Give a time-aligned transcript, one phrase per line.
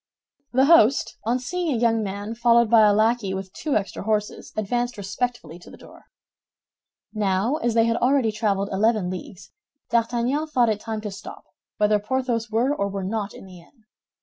[0.51, 4.51] The host, on seeing a young man followed by a lackey with two extra horses,
[4.57, 6.05] advanced respectfully to the door.
[7.13, 9.51] Now, as they had already traveled eleven leagues,
[9.91, 11.43] D'Artagnan thought it time to stop,
[11.77, 13.85] whether Porthos were or were not in the inn.